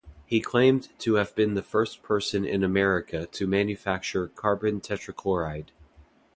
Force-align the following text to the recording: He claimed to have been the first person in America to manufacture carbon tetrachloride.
He 0.25 0.41
claimed 0.41 0.89
to 1.01 1.13
have 1.21 1.35
been 1.35 1.53
the 1.53 1.61
first 1.61 2.01
person 2.01 2.43
in 2.43 2.63
America 2.63 3.27
to 3.27 3.45
manufacture 3.45 4.29
carbon 4.29 4.81
tetrachloride. 4.81 5.67